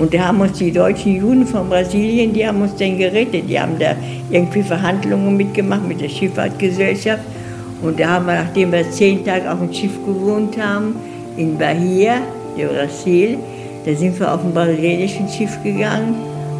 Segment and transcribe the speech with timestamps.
[0.00, 3.44] Und da haben uns die deutschen Juden von Brasilien, die haben uns dann gerettet.
[3.48, 3.94] Die haben da
[4.30, 7.22] irgendwie Verhandlungen mitgemacht mit der Schifffahrtgesellschaft.
[7.82, 10.96] Und da haben wir, nachdem wir zehn Tage auf dem Schiff gewohnt haben,
[11.36, 12.22] in Bahia,
[12.56, 13.38] de Brasil,
[13.84, 16.14] da sind wir auf ein brasilianischen Schiff gegangen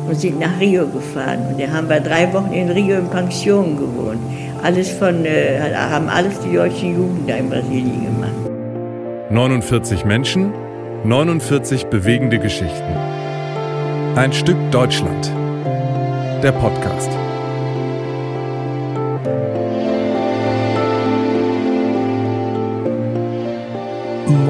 [0.09, 1.41] und sind nach Rio gefahren.
[1.51, 4.21] Und da haben wir drei Wochen in Rio in Pension gewohnt.
[4.63, 8.33] Alles von, äh, haben alles die deutschen Juden da in Brasilien gemacht.
[9.31, 10.53] 49 Menschen,
[11.05, 12.97] 49 bewegende Geschichten.
[14.17, 15.31] Ein Stück Deutschland.
[16.43, 17.11] Der Podcast.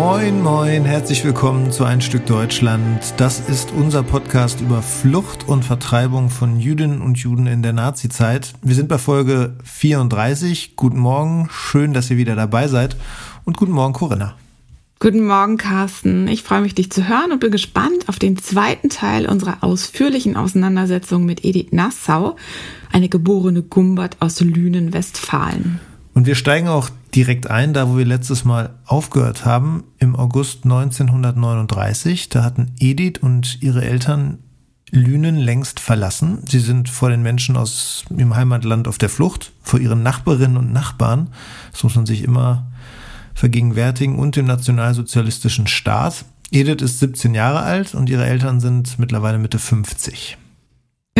[0.02, 3.12] Moin, moin, herzlich willkommen zu Ein Stück Deutschland.
[3.18, 8.54] Das ist unser Podcast über Flucht und Vertreibung von Jüdinnen und Juden in der Nazizeit.
[8.62, 10.74] Wir sind bei Folge 34.
[10.74, 12.96] Guten Morgen, schön, dass ihr wieder dabei seid.
[13.44, 14.36] Und guten Morgen, Corinna.
[15.00, 16.28] Guten Morgen, Carsten.
[16.28, 20.34] Ich freue mich, dich zu hören und bin gespannt auf den zweiten Teil unserer ausführlichen
[20.34, 22.36] Auseinandersetzung mit Edith Nassau,
[22.90, 25.78] eine geborene Gumbert aus Lünen, Westfalen.
[26.14, 30.64] Und wir steigen auch direkt ein, da wo wir letztes Mal aufgehört haben, im August
[30.64, 32.28] 1939.
[32.28, 34.38] Da hatten Edith und ihre Eltern
[34.90, 36.42] Lünen längst verlassen.
[36.48, 40.72] Sie sind vor den Menschen aus ihrem Heimatland auf der Flucht, vor ihren Nachbarinnen und
[40.72, 41.28] Nachbarn.
[41.70, 42.66] Das muss man sich immer
[43.34, 46.24] vergegenwärtigen und dem nationalsozialistischen Staat.
[46.50, 50.36] Edith ist 17 Jahre alt und ihre Eltern sind mittlerweile Mitte 50.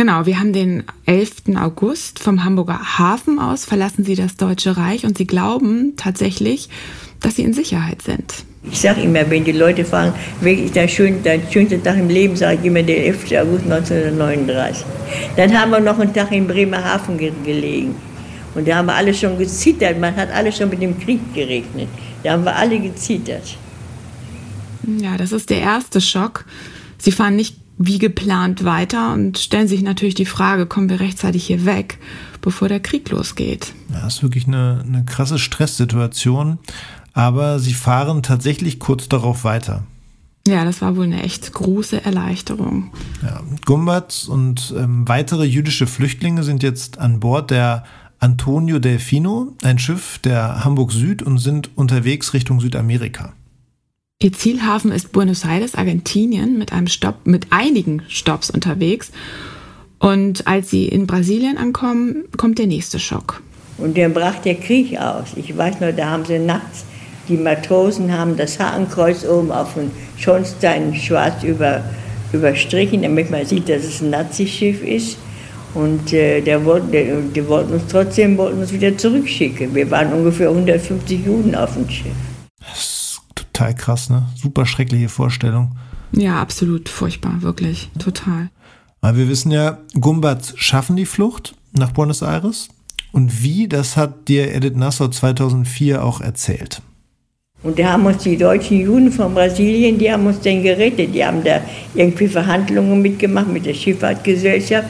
[0.01, 1.55] Genau, wir haben den 11.
[1.57, 6.69] August vom Hamburger Hafen aus verlassen sie das Deutsche Reich und sie glauben tatsächlich,
[7.19, 8.33] dass sie in Sicherheit sind.
[8.71, 12.35] Ich sage immer, wenn die Leute fragen, welcher der, schön, der schönste Tag im Leben,
[12.35, 13.25] sage ich immer der 11.
[13.33, 14.85] August 1939.
[15.35, 17.93] Dann haben wir noch einen Tag in Bremerhaven gelegen.
[18.55, 19.99] Und da haben wir alle schon gezittert.
[19.99, 21.89] Man hat alle schon mit dem Krieg gerechnet.
[22.23, 23.55] Da haben wir alle gezittert.
[24.97, 26.45] Ja, das ist der erste Schock.
[26.97, 31.45] Sie fahren nicht wie geplant weiter und stellen sich natürlich die Frage, kommen wir rechtzeitig
[31.45, 31.99] hier weg,
[32.41, 33.73] bevor der Krieg losgeht.
[33.91, 36.59] Ja, das ist wirklich eine, eine krasse Stresssituation.
[37.13, 39.83] Aber sie fahren tatsächlich kurz darauf weiter.
[40.47, 42.91] Ja, das war wohl eine echt große Erleichterung.
[43.21, 47.83] Ja, Gumbert und ähm, weitere jüdische Flüchtlinge sind jetzt an Bord der
[48.19, 53.33] Antonio Delfino, ein Schiff der Hamburg Süd und sind unterwegs Richtung Südamerika.
[54.23, 59.11] Ihr Zielhafen ist Buenos Aires, Argentinien, mit einem Stopp, mit einigen Stopps unterwegs.
[59.97, 63.41] Und als sie in Brasilien ankommen, kommt der nächste Schock.
[63.79, 65.29] Und dann brach der Krieg aus.
[65.35, 66.85] Ich weiß noch, da haben sie nachts,
[67.29, 71.83] die Matrosen haben das Hakenkreuz oben auf dem Schornstein schwarz über,
[72.31, 75.17] überstrichen, damit man sieht, dass es ein Nazischiff ist.
[75.73, 79.73] Und äh, der wollte, der, die wollten uns trotzdem wollten uns wieder zurückschicken.
[79.73, 83.00] Wir waren ungefähr 150 Juden auf dem Schiff.
[83.61, 84.23] Total krass, ne?
[84.35, 85.73] Super schreckliche Vorstellung.
[86.13, 88.49] Ja, absolut furchtbar, wirklich, total.
[89.01, 92.69] Aber wir wissen ja, Gumbatz schaffen die Flucht nach Buenos Aires.
[93.11, 96.81] Und wie, das hat dir Edith Nassau 2004 auch erzählt.
[97.61, 101.13] Und da haben uns die deutschen Juden von Brasilien, die haben uns dann gerettet.
[101.13, 101.61] Die haben da
[101.93, 104.89] irgendwie Verhandlungen mitgemacht mit der Schifffahrtgesellschaft.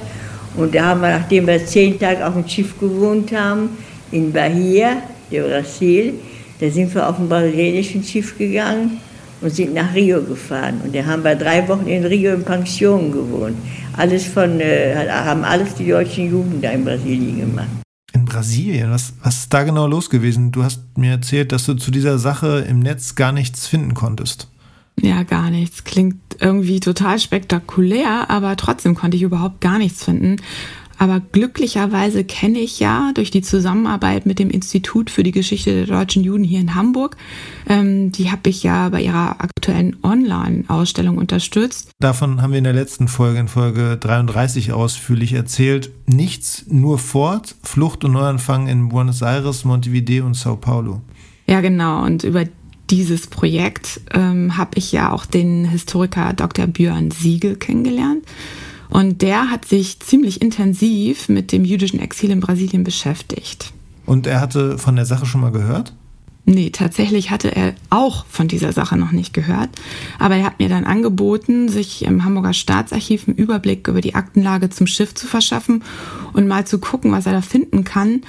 [0.55, 3.71] Und da haben wir, nachdem wir zehn Tage auf dem Schiff gewohnt haben,
[4.13, 6.13] in Bahia, de Brasil,
[6.61, 8.99] da sind wir auf ein brasilianischen Schiff gegangen
[9.41, 10.79] und sind nach Rio gefahren.
[10.83, 13.57] Und da haben wir drei Wochen in Rio in Pension gewohnt.
[13.97, 17.67] Alles von, äh, haben alles die deutschen Juden da in Brasilien gemacht.
[18.13, 18.91] In Brasilien?
[18.91, 20.51] Was, was ist da genau los gewesen?
[20.51, 24.47] Du hast mir erzählt, dass du zu dieser Sache im Netz gar nichts finden konntest.
[24.99, 25.83] Ja, gar nichts.
[25.83, 30.35] Klingt irgendwie total spektakulär, aber trotzdem konnte ich überhaupt gar nichts finden.
[31.01, 35.87] Aber glücklicherweise kenne ich ja durch die Zusammenarbeit mit dem Institut für die Geschichte der
[35.87, 37.17] deutschen Juden hier in Hamburg,
[37.67, 41.89] ähm, die habe ich ja bei ihrer aktuellen Online-Ausstellung unterstützt.
[41.99, 45.89] Davon haben wir in der letzten Folge, in Folge 33 ausführlich erzählt.
[46.05, 51.01] Nichts, nur fort, Flucht und Neuanfang in Buenos Aires, Montevideo und Sao Paulo.
[51.47, 52.03] Ja, genau.
[52.03, 52.45] Und über
[52.91, 56.67] dieses Projekt ähm, habe ich ja auch den Historiker Dr.
[56.67, 58.23] Björn Siegel kennengelernt.
[58.91, 63.71] Und der hat sich ziemlich intensiv mit dem jüdischen Exil in Brasilien beschäftigt.
[64.05, 65.93] Und er hatte von der Sache schon mal gehört?
[66.43, 69.69] Nee, tatsächlich hatte er auch von dieser Sache noch nicht gehört.
[70.19, 74.69] Aber er hat mir dann angeboten, sich im Hamburger Staatsarchiv einen Überblick über die Aktenlage
[74.69, 75.83] zum Schiff zu verschaffen
[76.33, 78.23] und mal zu gucken, was er da finden kann.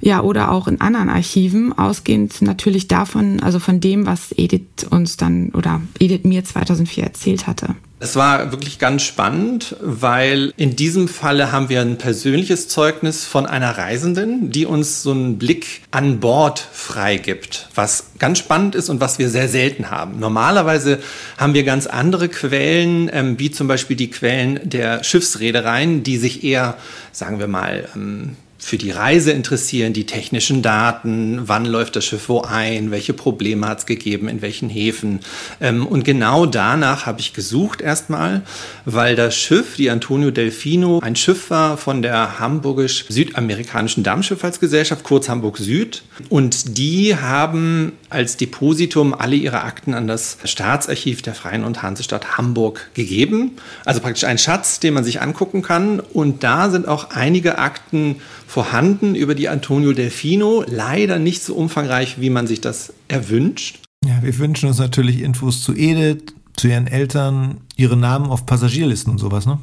[0.00, 5.16] Ja, oder auch in anderen Archiven, ausgehend natürlich davon, also von dem, was Edith uns
[5.16, 7.74] dann oder Edith mir 2004 erzählt hatte.
[8.00, 13.44] Es war wirklich ganz spannend, weil in diesem Falle haben wir ein persönliches Zeugnis von
[13.44, 19.00] einer Reisenden, die uns so einen Blick an Bord freigibt, was ganz spannend ist und
[19.00, 20.20] was wir sehr selten haben.
[20.20, 21.00] Normalerweise
[21.38, 26.44] haben wir ganz andere Quellen, ähm, wie zum Beispiel die Quellen der Schiffsreedereien, die sich
[26.44, 26.76] eher,
[27.10, 32.28] sagen wir mal, ähm, für die Reise interessieren, die technischen Daten, wann läuft das Schiff
[32.28, 35.20] wo ein, welche Probleme hat es gegeben, in welchen Häfen.
[35.60, 38.42] Ähm, und genau danach habe ich gesucht erstmal,
[38.84, 45.58] weil das Schiff, die Antonio Delfino, ein Schiff war von der hamburgisch-südamerikanischen Dampfschifffahrtsgesellschaft, kurz Hamburg
[45.58, 46.02] Süd.
[46.28, 52.38] Und die haben als Depositum alle ihre Akten an das Staatsarchiv der Freien und Hansestadt
[52.38, 53.52] Hamburg gegeben.
[53.84, 56.00] Also praktisch ein Schatz, den man sich angucken kann.
[56.00, 58.16] Und da sind auch einige Akten
[58.46, 60.64] vorhanden über die Antonio Delfino.
[60.66, 63.80] Leider nicht so umfangreich, wie man sich das erwünscht.
[64.04, 69.12] Ja, wir wünschen uns natürlich Infos zu Edith, zu ihren Eltern, ihre Namen auf Passagierlisten
[69.12, 69.58] und sowas, ne?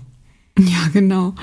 [0.58, 1.36] Ja, genau.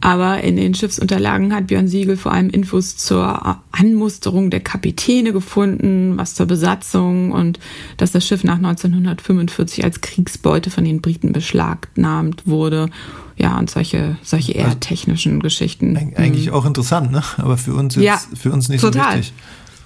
[0.00, 6.16] Aber in den Schiffsunterlagen hat Björn Siegel vor allem Infos zur Anmusterung der Kapitäne gefunden,
[6.16, 7.58] was zur Besatzung und
[7.96, 12.90] dass das Schiff nach 1945 als Kriegsbeute von den Briten beschlagnahmt wurde.
[13.36, 15.96] Ja, und solche, solche eher also technischen Geschichten.
[16.16, 16.54] Eigentlich mhm.
[16.54, 17.22] auch interessant, ne?
[17.36, 19.12] Aber für uns jetzt, ja, für uns nicht total.
[19.12, 19.32] so wichtig.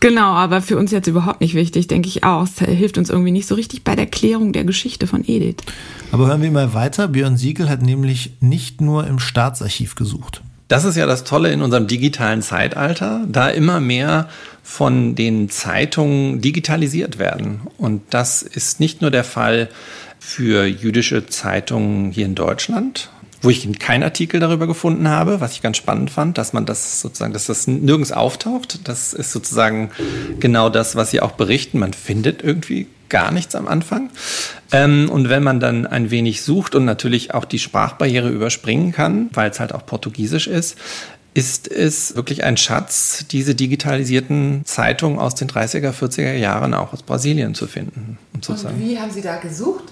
[0.02, 2.42] Genau, aber für uns jetzt überhaupt nicht wichtig, denke ich auch.
[2.42, 5.58] Es hilft uns irgendwie nicht so richtig bei der Klärung der Geschichte von Edith.
[6.10, 7.06] Aber hören wir mal weiter.
[7.06, 10.42] Björn Siegel hat nämlich nicht nur im Staatsarchiv gesucht.
[10.66, 14.28] Das ist ja das Tolle in unserem digitalen Zeitalter, da immer mehr
[14.64, 17.60] von den Zeitungen digitalisiert werden.
[17.78, 19.68] Und das ist nicht nur der Fall
[20.18, 23.08] für jüdische Zeitungen hier in Deutschland,
[23.42, 27.00] wo ich keinen Artikel darüber gefunden habe, was ich ganz spannend fand, dass man das
[27.00, 28.80] sozusagen, dass das nirgends auftaucht.
[28.88, 29.90] Das ist sozusagen
[30.40, 31.78] genau das, was sie auch berichten.
[31.78, 34.10] Man findet irgendwie gar nichts am Anfang.
[34.72, 39.28] Ähm, und wenn man dann ein wenig sucht und natürlich auch die Sprachbarriere überspringen kann,
[39.34, 40.78] weil es halt auch Portugiesisch ist,
[41.34, 47.02] ist es wirklich ein Schatz, diese digitalisierten Zeitungen aus den 30er, 40er Jahren auch aus
[47.02, 48.18] Brasilien zu finden.
[48.34, 49.84] Und, und wie haben Sie da gesucht?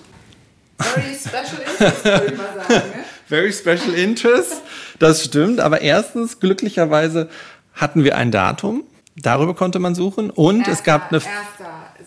[0.80, 2.88] Very special interest, würde ich mal sagen.
[2.90, 3.04] Ne?
[3.26, 4.62] Very special interest,
[4.98, 5.60] das stimmt.
[5.60, 7.28] Aber erstens, glücklicherweise
[7.74, 8.84] hatten wir ein Datum.
[9.16, 10.30] Darüber konnte man suchen.
[10.30, 11.16] Und Erster, es gab eine.
[11.18, 11.26] 1.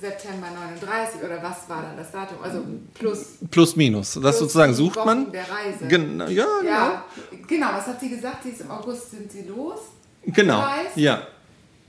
[0.03, 0.47] September
[0.81, 2.37] 39 oder was war dann das Datum?
[2.43, 2.61] Also
[2.93, 3.37] plus.
[3.49, 4.15] Plus minus.
[4.15, 5.31] Das plus sozusagen sucht Wochen man.
[5.31, 5.87] Der Reise.
[5.87, 7.05] Gen ja, ja, ja.
[7.47, 8.43] Genau, was hat sie gesagt?
[8.43, 9.79] Sie ist im August sind sie los?
[10.25, 10.63] Genau.
[10.95, 11.27] Ja.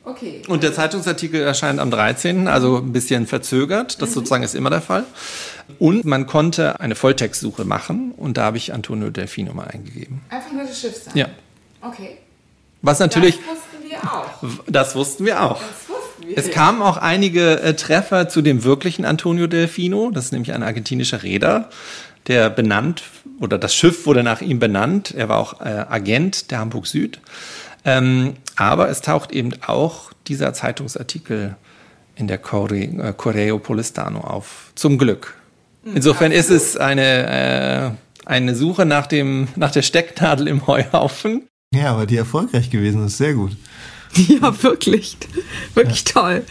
[0.05, 0.43] Okay.
[0.49, 4.03] Und der Zeitungsartikel erscheint am 13., also ein bisschen verzögert.
[4.03, 4.15] Das mhm.
[4.15, 5.05] sozusagen ist immer der Fall.
[5.79, 10.21] Und man konnte eine Volltextsuche machen und da habe ich Antonio Delfino mal eingegeben.
[10.29, 11.29] Einfach nur das Schiff Ja.
[11.81, 12.19] Okay.
[12.83, 13.37] Was natürlich.
[13.37, 14.63] Das wussten wir auch.
[14.67, 15.61] Das wussten wir auch.
[15.61, 16.39] Das wussten wir.
[16.39, 20.11] Es kamen auch einige äh, Treffer zu dem wirklichen Antonio Delfino.
[20.11, 21.71] Das ist nämlich ein argentinischer Reeder,
[22.27, 23.05] der benannt,
[23.41, 25.15] oder das Schiff wurde nach ihm benannt.
[25.17, 27.21] Er war auch äh, Agent der Hamburg Süd.
[27.85, 31.57] Ähm, aber es taucht eben auch dieser Zeitungsartikel
[32.17, 34.73] in der Corre, äh, Correo Polistano auf.
[34.75, 35.35] Zum Glück.
[35.85, 41.49] Hm, Insofern ist es eine, äh, eine Suche nach, dem, nach der Stecknadel im Heuhaufen.
[41.75, 43.57] Ja, aber die erfolgreich gewesen ist, sehr gut.
[44.17, 45.17] Ja, wirklich.
[45.75, 46.13] Wirklich ja.
[46.13, 46.43] toll.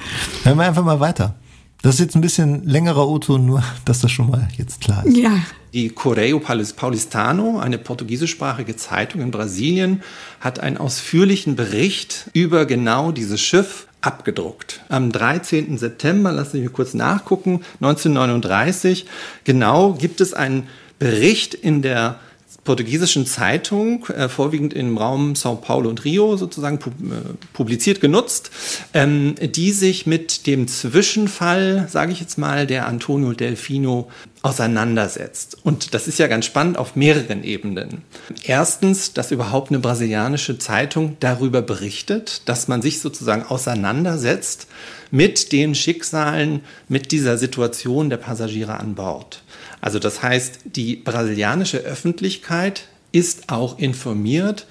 [0.44, 1.36] Hören wir einfach mal weiter.
[1.84, 5.16] Das ist jetzt ein bisschen längerer Otto, nur dass das schon mal jetzt klar ist.
[5.16, 5.38] Ja.
[5.74, 10.02] Die Correio Paulistano, eine portugiesischsprachige Zeitung in Brasilien,
[10.40, 14.82] hat einen ausführlichen Bericht über genau dieses Schiff abgedruckt.
[14.90, 15.78] Am 13.
[15.78, 19.08] September, lassen Sie mich kurz nachgucken, 1939,
[19.44, 20.68] genau gibt es einen
[21.00, 22.20] Bericht in der
[22.64, 28.52] portugiesischen Zeitung, äh, vorwiegend im Raum Sao Paulo und Rio sozusagen pub äh, publiziert, genutzt,
[28.94, 34.10] ähm, die sich mit dem Zwischenfall, sage ich jetzt mal, der Antonio Delfino
[34.44, 35.58] auseinandersetzt.
[35.64, 38.02] Und das ist ja ganz spannend auf mehreren Ebenen.
[38.44, 44.68] Erstens, dass überhaupt eine brasilianische Zeitung darüber berichtet, dass man sich sozusagen auseinandersetzt
[45.12, 49.43] mit den Schicksalen, mit dieser Situation der Passagiere an Bord.
[49.84, 54.66] Also das heißt, die brasilianische Öffentlichkeit ist auch informiert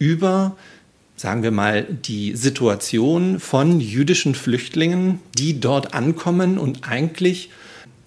[0.00, 0.56] über,
[1.16, 7.50] sagen wir mal, die Situation von jüdischen Flüchtlingen, die dort ankommen und eigentlich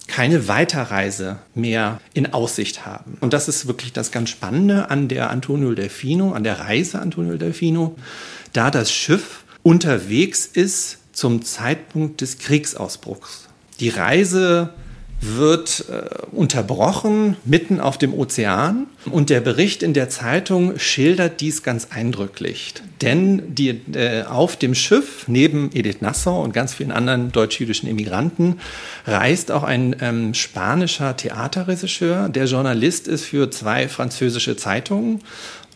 [0.06, 3.16] keine Weiterreise mehr in Aussicht haben.
[3.20, 7.38] Und das ist wirklich das ganz Spannende an der Antonio Delfino, an der Reise Antonio
[7.38, 7.96] Delfino,
[8.52, 13.48] da das Schiff unterwegs ist zum Zeitpunkt des Kriegsausbruchs.
[13.80, 14.74] Die Reise
[15.20, 21.62] wird äh, unterbrochen mitten auf dem Ozean und der Bericht in der Zeitung schildert dies
[21.62, 22.74] ganz eindrücklich.
[23.02, 28.60] Denn die, äh, auf dem Schiff neben Edith Nassau und ganz vielen anderen deutsch-jüdischen Immigranten
[29.06, 35.20] reist auch ein ähm, spanischer Theaterregisseur, der Journalist ist für zwei französische Zeitungen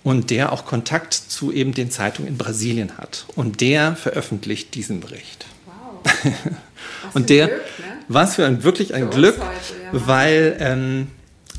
[0.02, 3.26] und der auch Kontakt zu eben den Zeitungen in Brasilien hat.
[3.34, 5.46] Und der veröffentlicht diesen Bericht.
[5.66, 6.12] Wow.
[7.14, 7.93] und der, Glück, ne?
[8.08, 10.06] Was für ein wirklich ein für Glück, heute, ja.
[10.06, 11.06] weil ähm,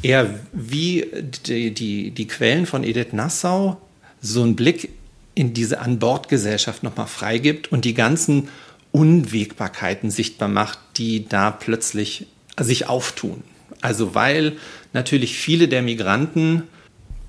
[0.01, 1.05] er wie
[1.45, 3.81] die, die, die Quellen von Edith Nassau
[4.21, 4.89] so einen Blick
[5.33, 8.49] in diese An-Bord-Gesellschaft nochmal freigibt und die ganzen
[8.91, 12.27] Unwägbarkeiten sichtbar macht, die da plötzlich
[12.59, 13.43] sich auftun.
[13.81, 14.53] Also weil
[14.93, 16.63] natürlich viele der Migranten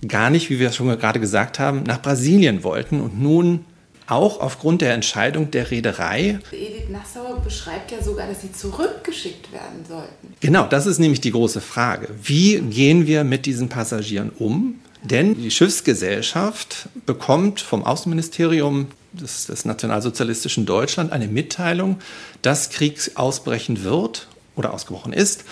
[0.06, 3.64] gar nicht, wie wir schon gerade gesagt haben, nach Brasilien wollten und nun
[4.06, 6.38] auch aufgrund der Entscheidung der Reederei.
[6.52, 10.34] Edith Nassau beschreibt ja sogar, dass sie zurückgeschickt werden sollten.
[10.40, 12.08] Genau, das ist nämlich die große Frage.
[12.22, 14.80] Wie gehen wir mit diesen Passagieren um?
[15.02, 21.98] Denn die Schiffsgesellschaft bekommt vom Außenministerium des, des nationalsozialistischen Deutschland eine Mitteilung,
[22.42, 25.44] dass Krieg ausbrechen wird oder ausgebrochen ist.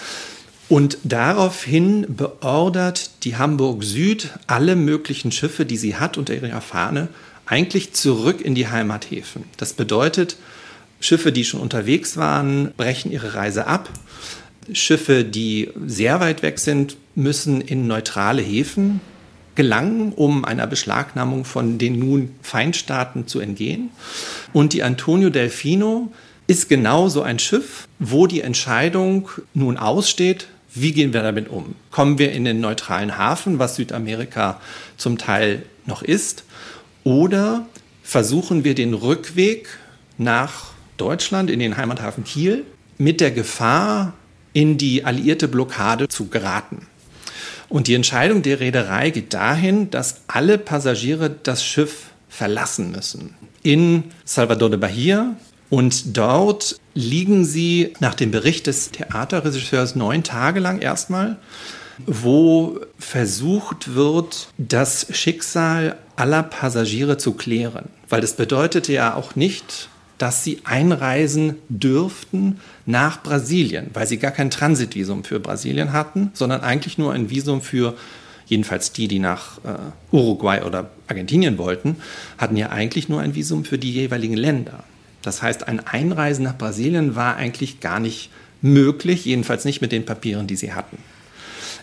[0.69, 7.09] Und daraufhin beordert die Hamburg Süd alle möglichen Schiffe, die sie hat unter ihrer Fahne,
[7.47, 9.45] eigentlich zurück in die Heimathäfen.
[9.57, 10.37] Das bedeutet,
[11.01, 13.91] Schiffe, die schon unterwegs waren, brechen ihre Reise ab.
[14.73, 19.01] Schiffe, die sehr weit weg sind, müssen in neutrale Häfen
[19.55, 23.91] gelangen, um einer Beschlagnahmung von den nun Feindstaaten zu entgehen.
[24.53, 26.11] Und die Antonio Delfino
[26.47, 31.77] ist genau so ein Schiff, wo die Entscheidung nun aussteht, wie gehen wir damit um?
[31.93, 34.61] Kommen wir in den neutralen Hafen, was Südamerika
[34.97, 36.45] zum Teil noch ist,
[37.05, 37.67] oder
[38.03, 39.69] versuchen wir den Rückweg
[40.19, 42.65] nach Deutschland in den Heimathafen Kiel
[42.99, 44.15] mit der Gefahr,
[44.53, 46.87] in die alliierte Blockade zu geraten?
[47.69, 53.35] Und die Entscheidung der Reederei geht dahin, dass alle Passagiere das Schiff verlassen müssen.
[53.63, 55.37] In Salvador de Bahia
[55.71, 61.39] und dort liegen sie nach dem Bericht des Theaterregisseurs neun Tage lang erstmal,
[62.07, 67.87] wo versucht wird, das Schicksal aller Passagiere zu klären.
[68.09, 74.31] Weil das bedeutete ja auch nicht, dass sie einreisen dürften nach Brasilien, weil sie gar
[74.31, 77.95] kein Transitvisum für Brasilien hatten, sondern eigentlich nur ein Visum für,
[78.47, 79.77] jedenfalls die, die nach äh,
[80.13, 81.97] Uruguay oder Argentinien wollten,
[82.39, 84.85] hatten ja eigentlich nur ein Visum für die jeweiligen Länder.
[85.23, 88.31] Das heißt, ein Einreisen nach Brasilien war eigentlich gar nicht
[88.63, 90.99] möglich, jedenfalls nicht mit den Papieren, die sie hatten.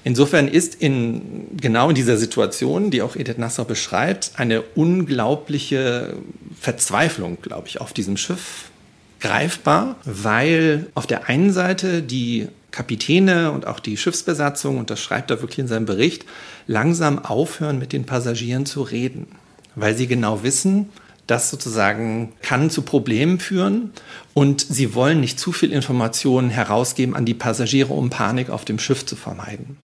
[0.03, 6.15] Insofern ist in, genau in dieser Situation, die auch Edith Nassau beschreibt, eine unglaubliche
[6.60, 8.72] Verzweiflung, glaube ich, auf diesem Schiff
[9.20, 15.29] greifbar, weil auf der einen Seite die Kapitäne und auch die Schiffsbesatzung, und das schreibt
[15.29, 16.25] er wirklich in seinem Bericht,
[16.65, 19.27] langsam aufhören, mit den Passagieren zu reden,
[19.75, 20.89] weil sie genau wissen,
[21.27, 23.91] das sozusagen kann zu Problemen führen
[24.34, 28.79] und sie wollen nicht zu viel Informationen herausgeben an die Passagiere, um Panik auf dem
[28.79, 29.77] Schiff zu vermeiden.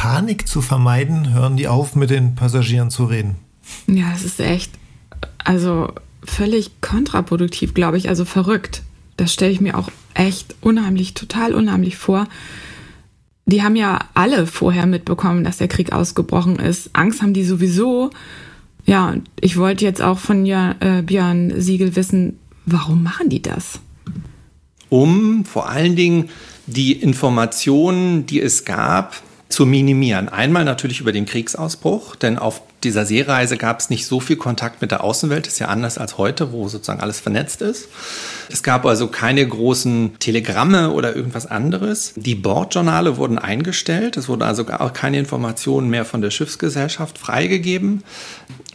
[0.00, 3.36] Panik zu vermeiden, hören die auf, mit den Passagieren zu reden.
[3.86, 4.72] Ja, es ist echt,
[5.44, 5.92] also
[6.24, 8.82] völlig kontraproduktiv, glaube ich, also verrückt.
[9.18, 12.28] Das stelle ich mir auch echt unheimlich, total unheimlich vor.
[13.44, 16.88] Die haben ja alle vorher mitbekommen, dass der Krieg ausgebrochen ist.
[16.94, 18.08] Angst haben die sowieso.
[18.86, 23.80] Ja, ich wollte jetzt auch von ja, äh, Björn Siegel wissen, warum machen die das?
[24.88, 26.30] Um vor allen Dingen
[26.66, 29.22] die Informationen, die es gab,
[29.60, 30.30] zu minimieren.
[30.30, 34.80] Einmal natürlich über den Kriegsausbruch, denn auf dieser Seereise gab es nicht so viel Kontakt
[34.80, 37.88] mit der Außenwelt, das ist ja anders als heute, wo sozusagen alles vernetzt ist.
[38.50, 42.14] Es gab also keine großen Telegramme oder irgendwas anderes.
[42.16, 48.02] Die Bordjournale wurden eingestellt, es wurde also auch keine Informationen mehr von der Schiffsgesellschaft freigegeben.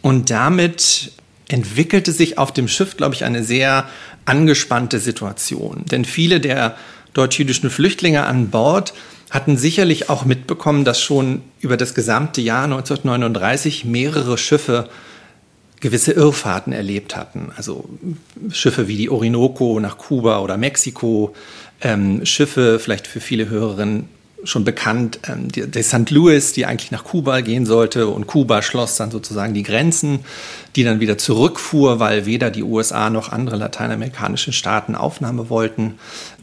[0.02, 1.10] Und damit
[1.48, 3.88] entwickelte sich auf dem Schiff, glaube ich, eine sehr
[4.24, 5.82] angespannte Situation.
[5.90, 6.76] Denn viele der
[7.12, 8.94] deutsch-jüdischen Flüchtlinge an Bord
[9.30, 14.88] hatten sicherlich auch mitbekommen, dass schon über das gesamte Jahr 1939 mehrere Schiffe
[15.80, 17.52] gewisse Irrfahrten erlebt hatten.
[17.56, 17.88] Also
[18.50, 21.34] Schiffe wie die Orinoco nach Kuba oder Mexiko,
[21.82, 24.08] ähm, Schiffe vielleicht für viele Hörerinnen
[24.44, 26.10] schon bekannt, ähm, die St.
[26.10, 30.20] Louis, die eigentlich nach Kuba gehen sollte und Kuba schloss dann sozusagen die Grenzen,
[30.76, 35.94] die dann wieder zurückfuhr, weil weder die USA noch andere lateinamerikanische Staaten Aufnahme wollten.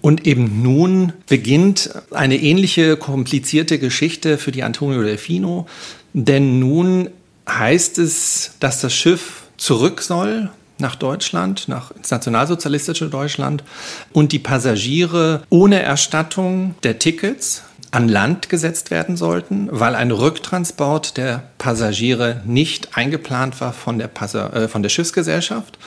[0.02, 5.68] Und eben nun beginnt eine ähnliche komplizierte Geschichte für die Antonio Delfino,
[6.14, 7.10] denn nun
[7.48, 13.64] heißt es, dass das Schiff zurück soll nach Deutschland, nach ins nationalsozialistische Deutschland
[14.12, 21.16] und die Passagiere ohne Erstattung der Tickets an Land gesetzt werden sollten, weil ein Rücktransport
[21.16, 25.78] der Passagiere nicht eingeplant war von der, Passa äh, von der Schiffsgesellschaft.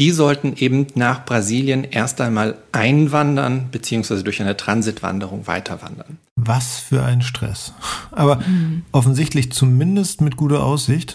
[0.00, 4.24] Die sollten eben nach Brasilien erst einmal einwandern bzw.
[4.24, 6.18] durch eine Transitwanderung weiterwandern.
[6.34, 7.72] Was für ein Stress.
[8.10, 8.82] Aber mhm.
[8.90, 11.14] offensichtlich zumindest mit guter Aussicht.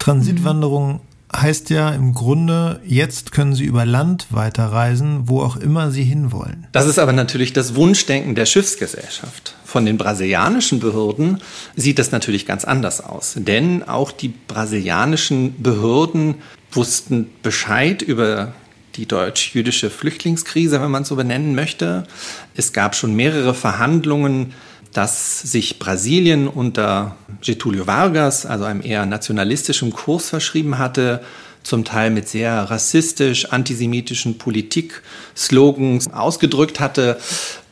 [0.00, 1.00] Transitwanderung
[1.40, 6.66] heißt ja im Grunde, jetzt können Sie über Land weiterreisen, wo auch immer Sie hinwollen.
[6.72, 9.54] Das ist aber natürlich das Wunschdenken der Schiffsgesellschaft.
[9.64, 11.40] Von den brasilianischen Behörden
[11.76, 13.34] sieht das natürlich ganz anders aus.
[13.36, 16.36] Denn auch die brasilianischen Behörden
[16.72, 18.52] wussten Bescheid über
[18.96, 22.06] die deutsch-jüdische Flüchtlingskrise, wenn man es so benennen möchte.
[22.54, 24.52] Es gab schon mehrere Verhandlungen
[24.94, 31.20] dass sich Brasilien unter Getúlio Vargas, also einem eher nationalistischen Kurs verschrieben hatte,
[31.64, 37.18] zum Teil mit sehr rassistisch, antisemitischen Politik-Slogans ausgedrückt hatte.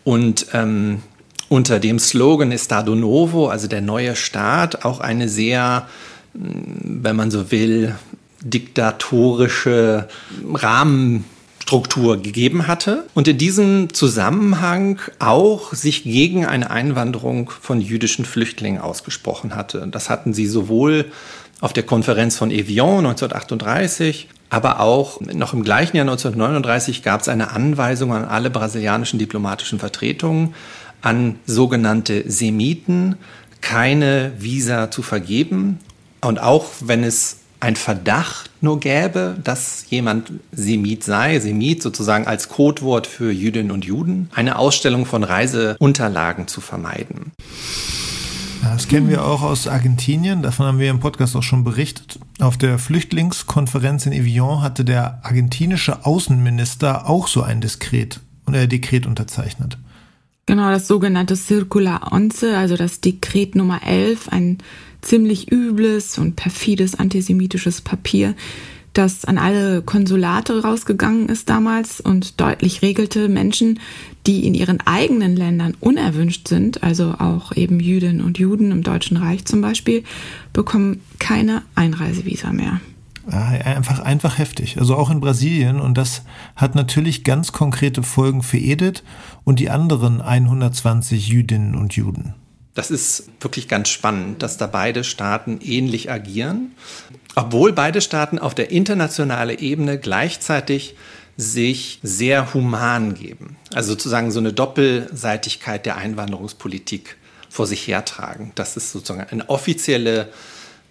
[0.02, 1.02] Und ähm,
[1.48, 5.86] unter dem Slogan Estado Novo, also der neue Staat, auch eine sehr,
[6.34, 7.94] wenn man so will,
[8.40, 10.08] diktatorische
[10.52, 11.24] Rahmen
[11.62, 18.82] Struktur gegeben hatte und in diesem Zusammenhang auch sich gegen eine Einwanderung von jüdischen Flüchtlingen
[18.82, 19.86] ausgesprochen hatte.
[19.88, 21.04] Das hatten sie sowohl
[21.60, 27.28] auf der Konferenz von Evian 1938, aber auch noch im gleichen Jahr 1939 gab es
[27.28, 30.56] eine Anweisung an alle brasilianischen diplomatischen Vertretungen,
[31.00, 33.18] an sogenannte Semiten
[33.60, 35.78] keine Visa zu vergeben.
[36.22, 42.48] Und auch wenn es ein Verdacht nur gäbe, dass jemand Semit sei, Semit sozusagen als
[42.48, 47.30] Codewort für Jüdinnen und Juden, eine Ausstellung von Reiseunterlagen zu vermeiden.
[48.62, 52.18] Das kennen wir auch aus Argentinien, davon haben wir im Podcast auch schon berichtet.
[52.40, 58.18] Auf der Flüchtlingskonferenz in Evian hatte der argentinische Außenminister auch so ein Dekret,
[58.52, 59.78] äh, Dekret unterzeichnet.
[60.46, 64.58] Genau, das sogenannte Circular Once, also das Dekret Nummer 11, ein
[65.02, 68.34] ziemlich übles und perfides antisemitisches Papier,
[68.92, 73.80] das an alle Konsulate rausgegangen ist damals und deutlich regelte, Menschen,
[74.26, 79.16] die in ihren eigenen Ländern unerwünscht sind, also auch eben Jüdinnen und Juden im Deutschen
[79.16, 80.04] Reich zum Beispiel,
[80.52, 82.80] bekommen keine Einreisevisa mehr.
[83.26, 84.78] Einfach, einfach heftig.
[84.78, 85.80] Also auch in Brasilien.
[85.80, 86.24] Und das
[86.56, 89.04] hat natürlich ganz konkrete Folgen für Edith
[89.44, 92.34] und die anderen 120 Jüdinnen und Juden.
[92.74, 96.72] Das ist wirklich ganz spannend, dass da beide Staaten ähnlich agieren,
[97.34, 100.96] obwohl beide Staaten auf der internationalen Ebene gleichzeitig
[101.36, 103.56] sich sehr human geben.
[103.74, 107.16] Also sozusagen so eine Doppelseitigkeit der Einwanderungspolitik
[107.48, 108.52] vor sich hertragen.
[108.54, 110.28] Dass es sozusagen eine offizielle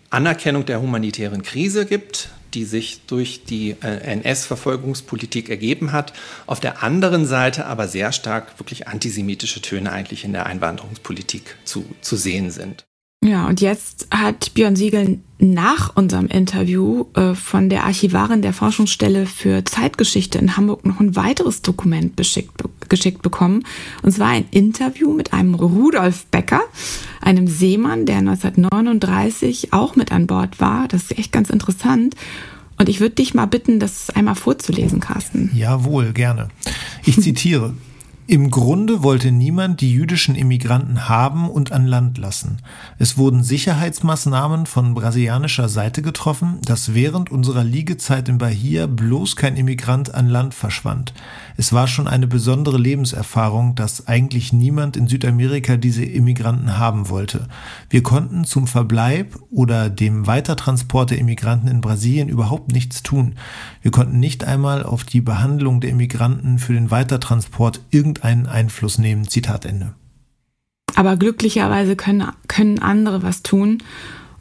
[0.09, 6.13] Anerkennung der humanitären Krise gibt, die sich durch die äh, NS-Verfolgungspolitik ergeben hat.
[6.47, 11.85] Auf der anderen Seite aber sehr stark wirklich antisemitische Töne eigentlich in der Einwanderungspolitik zu,
[12.01, 12.85] zu sehen sind.
[13.23, 19.27] Ja, und jetzt hat Björn Siegel nach unserem Interview äh, von der Archivarin der Forschungsstelle
[19.27, 23.63] für Zeitgeschichte in Hamburg noch ein weiteres Dokument beschickt, geschickt bekommen.
[24.01, 26.61] Und zwar ein Interview mit einem Rudolf Becker,
[27.21, 30.87] einem Seemann, der 1939 auch mit an Bord war.
[30.87, 32.15] Das ist echt ganz interessant.
[32.79, 35.51] Und ich würde dich mal bitten, das einmal vorzulesen, Carsten.
[35.53, 36.49] Jawohl, gerne.
[37.03, 37.75] Ich zitiere.
[38.31, 42.59] Im Grunde wollte niemand die jüdischen Immigranten haben und an Land lassen.
[42.97, 49.57] Es wurden Sicherheitsmaßnahmen von brasilianischer Seite getroffen, dass während unserer Liegezeit in Bahia bloß kein
[49.57, 51.13] Immigrant an Land verschwand.
[51.57, 57.47] Es war schon eine besondere Lebenserfahrung, dass eigentlich niemand in Südamerika diese Immigranten haben wollte.
[57.89, 63.35] Wir konnten zum Verbleib oder dem Weitertransport der Immigranten in Brasilien überhaupt nichts tun.
[63.81, 69.27] Wir konnten nicht einmal auf die Behandlung der Immigranten für den Weitertransport irgendeinen Einfluss nehmen.
[69.27, 69.93] Zitat Ende.
[70.95, 73.81] Aber glücklicherweise können, können andere was tun.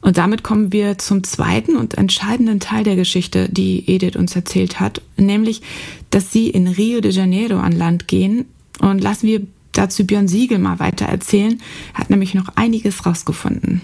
[0.00, 4.80] Und damit kommen wir zum zweiten und entscheidenden Teil der Geschichte, die Edith uns erzählt
[4.80, 5.60] hat, nämlich,
[6.08, 8.46] dass sie in Rio de Janeiro an Land gehen.
[8.80, 11.60] Und lassen wir dazu Björn Siegel mal weiter erzählen.
[11.92, 13.82] Er hat nämlich noch einiges rausgefunden.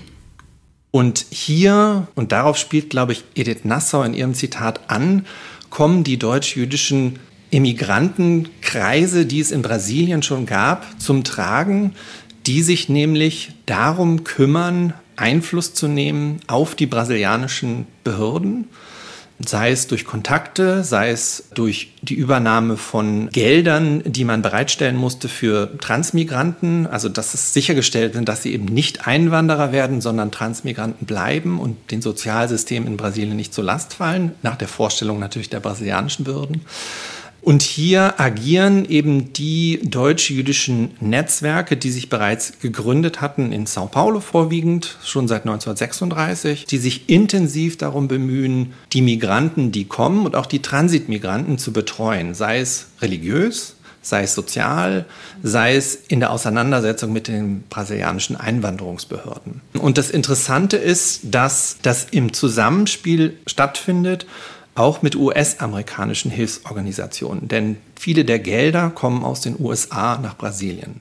[0.91, 5.27] Und hier, und darauf spielt, glaube ich, Edith Nassau in ihrem Zitat an,
[5.69, 7.19] kommen die deutsch-jüdischen
[7.51, 11.93] Immigrantenkreise, die es in Brasilien schon gab, zum Tragen,
[12.47, 18.69] die sich nämlich darum kümmern, Einfluss zu nehmen auf die brasilianischen Behörden,
[19.45, 25.29] sei es durch Kontakte, sei es durch die Übernahme von Geldern, die man bereitstellen musste
[25.29, 31.05] für Transmigranten, also dass es sichergestellt wird, dass sie eben nicht Einwanderer werden, sondern Transmigranten
[31.05, 35.61] bleiben und den Sozialsystemen in Brasilien nicht zur Last fallen, nach der Vorstellung natürlich der
[35.61, 36.63] brasilianischen Bürden.
[37.47, 44.19] Und hier agieren eben die deutsch-jüdischen Netzwerke, die sich bereits gegründet hatten in Sao Paulo
[44.19, 50.47] vorwiegend, schon seit 1936, die sich intensiv darum bemühen, die Migranten, die kommen und auch
[50.47, 55.05] die Transitmigranten zu betreuen, sei es religiös, sei es sozial,
[55.45, 59.61] sei es in der Auseinandersetzung mit den brasilianischen Einwanderungsbehörden.
[59.79, 64.27] Und das Interessante ist, dass das im Zusammenspiel stattfindet
[64.77, 71.01] auch mit US-amerikanischen Hilfsorganisationen, denn viele der Gelder kommen aus den USA nach Brasilien.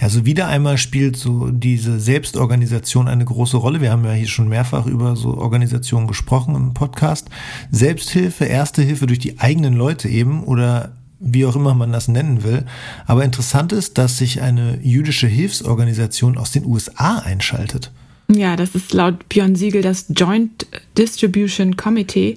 [0.00, 3.80] Ja, so wieder einmal spielt so diese Selbstorganisation eine große Rolle.
[3.80, 7.28] Wir haben ja hier schon mehrfach über so Organisationen gesprochen im Podcast.
[7.70, 12.42] Selbsthilfe, Erste Hilfe durch die eigenen Leute eben oder wie auch immer man das nennen
[12.42, 12.66] will.
[13.06, 17.92] Aber interessant ist, dass sich eine jüdische Hilfsorganisation aus den USA einschaltet.
[18.34, 20.66] Ja, das ist laut Björn Siegel das Joint
[20.96, 22.36] Distribution Committee,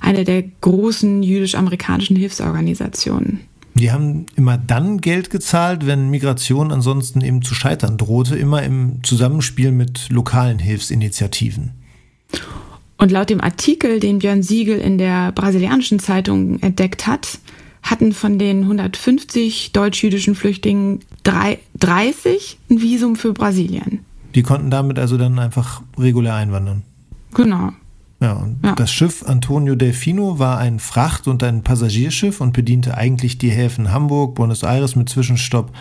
[0.00, 3.40] eine der großen jüdisch-amerikanischen Hilfsorganisationen.
[3.74, 9.00] Die haben immer dann Geld gezahlt, wenn Migration ansonsten eben zu scheitern drohte, immer im
[9.02, 11.72] Zusammenspiel mit lokalen Hilfsinitiativen.
[12.96, 17.38] Und laut dem Artikel, den Björn Siegel in der brasilianischen Zeitung entdeckt hat,
[17.82, 24.00] hatten von den 150 deutsch-jüdischen Flüchtlingen 30 ein Visum für Brasilien.
[24.36, 26.82] Die konnten damit also dann einfach regulär einwandern.
[27.34, 27.72] Genau.
[28.20, 28.74] Ja, und ja.
[28.74, 33.92] das Schiff Antonio Delfino war ein Fracht- und ein Passagierschiff und bediente eigentlich die Häfen
[33.92, 35.72] Hamburg, Buenos Aires mit Zwischenstopp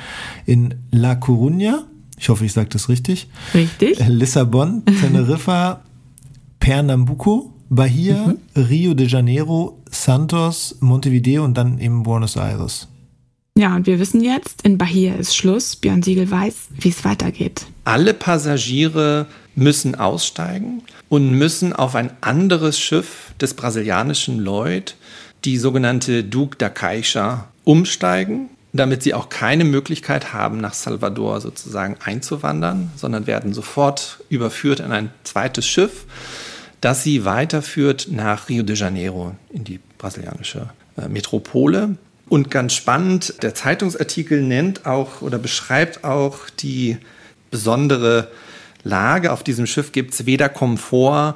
[0.46, 1.84] in La Coruña.
[2.18, 3.28] Ich hoffe, ich sage das richtig.
[3.54, 4.00] Richtig.
[4.08, 5.82] Lissabon, Teneriffa,
[6.60, 8.38] Pernambuco, Bahia, mhm.
[8.56, 12.88] Rio de Janeiro, Santos, Montevideo und dann eben Buenos Aires.
[13.58, 15.78] Ja, und wir wissen jetzt, in Bahia ist Schluss.
[15.78, 17.66] Björn Siegel weiß, wie es weitergeht.
[17.86, 24.98] Alle Passagiere müssen aussteigen und müssen auf ein anderes Schiff des brasilianischen Lloyd,
[25.46, 31.96] die sogenannte Duke da Caixa, umsteigen, damit sie auch keine Möglichkeit haben, nach Salvador sozusagen
[32.04, 36.04] einzuwandern, sondern werden sofort überführt in ein zweites Schiff,
[36.82, 41.96] das sie weiterführt nach Rio de Janeiro in die brasilianische äh, Metropole.
[42.28, 46.98] Und ganz spannend, der Zeitungsartikel nennt auch oder beschreibt auch die
[47.52, 48.30] besondere
[48.84, 49.32] Lage.
[49.32, 51.36] Auf diesem Schiff gibt es weder Komfort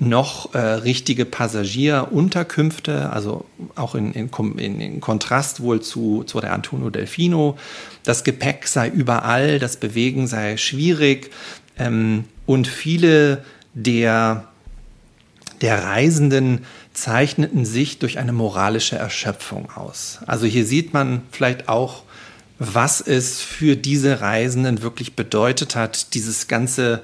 [0.00, 6.88] noch äh, richtige Passagierunterkünfte, also auch in, in, in, Kontrast wohl zu, zu der Antonio
[6.88, 7.58] Delfino.
[8.02, 11.30] Das Gepäck sei überall, das Bewegen sei schwierig
[11.78, 14.48] ähm, und viele der,
[15.60, 20.18] der Reisenden zeichneten sich durch eine moralische Erschöpfung aus.
[20.26, 22.02] Also hier sieht man vielleicht auch,
[22.58, 27.02] was es für diese Reisenden wirklich bedeutet hat, dieses ganze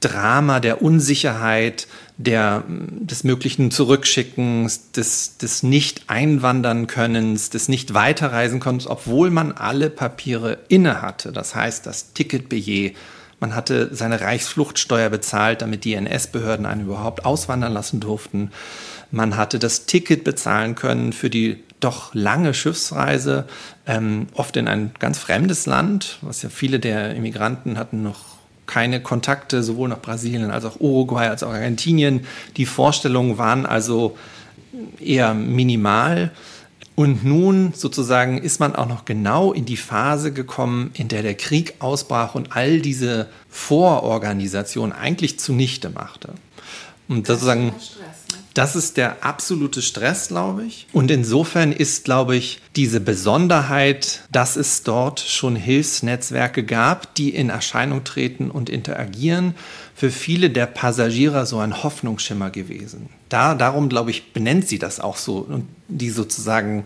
[0.00, 9.90] Drama der Unsicherheit, der, des möglichen Zurückschickens, des, des Nicht-Einwandern-Könnens, des Nicht-Weiterreisen-Könnens, obwohl man alle
[9.90, 11.32] Papiere inne hatte.
[11.32, 12.96] Das heißt, das Ticketbillet,
[13.44, 18.52] man hatte seine Reichsfluchtsteuer bezahlt, damit die NS-Behörden einen überhaupt auswandern lassen durften.
[19.10, 23.44] Man hatte das Ticket bezahlen können für die doch lange Schiffsreise,
[23.86, 29.02] ähm, oft in ein ganz fremdes Land, was ja viele der Immigranten hatten noch keine
[29.02, 32.26] Kontakte, sowohl nach Brasilien als auch Uruguay als auch Argentinien.
[32.56, 34.16] Die Vorstellungen waren also
[34.98, 36.30] eher minimal.
[36.96, 41.34] Und nun sozusagen ist man auch noch genau in die Phase gekommen, in der der
[41.34, 46.34] Krieg ausbrach und all diese Vororganisation eigentlich zunichte machte.
[47.08, 47.72] Und sozusagen
[48.54, 50.86] das ist der absolute Stress, glaube ich.
[50.92, 57.50] Und insofern ist, glaube ich, diese Besonderheit, dass es dort schon Hilfsnetzwerke gab, die in
[57.50, 59.54] Erscheinung treten und interagieren,
[59.96, 63.08] für viele der Passagiere so ein Hoffnungsschimmer gewesen.
[63.28, 65.38] Da, darum, glaube ich, benennt sie das auch so.
[65.38, 66.84] Und die sozusagen,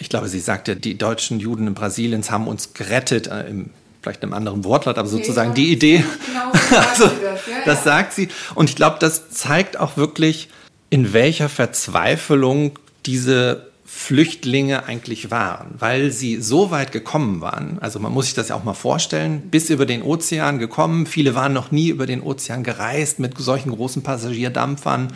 [0.00, 4.22] ich glaube, sie sagte, die deutschen Juden in Brasiliens haben uns gerettet, äh, im vielleicht
[4.22, 6.04] einem anderen Wortlaut, aber sozusagen die Idee.
[6.26, 6.52] Genau,
[6.88, 8.28] also, das, ja, das sagt sie.
[8.54, 10.48] Und ich glaube, das zeigt auch wirklich,
[10.90, 17.78] in welcher Verzweiflung diese Flüchtlinge eigentlich waren, weil sie so weit gekommen waren.
[17.80, 21.06] Also man muss sich das ja auch mal vorstellen, bis über den Ozean gekommen.
[21.06, 25.08] Viele waren noch nie über den Ozean gereist mit solchen großen Passagierdampfern,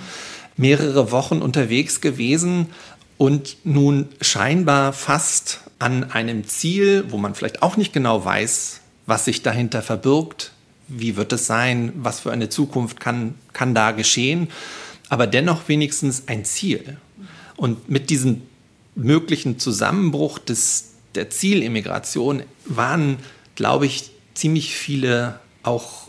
[0.56, 2.68] mehrere Wochen unterwegs gewesen
[3.18, 9.26] und nun scheinbar fast an einem Ziel, wo man vielleicht auch nicht genau weiß, was
[9.26, 10.52] sich dahinter verbirgt,
[10.88, 14.48] wie wird es sein, was für eine Zukunft kann, kann da geschehen.
[15.12, 16.96] Aber dennoch wenigstens ein Ziel.
[17.58, 18.40] Und mit diesem
[18.94, 23.18] möglichen Zusammenbruch des, der Zielimmigration waren,
[23.54, 26.08] glaube ich, ziemlich viele auch